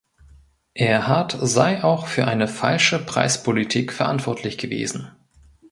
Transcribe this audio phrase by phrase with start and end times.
[0.73, 5.11] Erhard sei auch für eine falsche Preispolitik verantwortlich gewesen.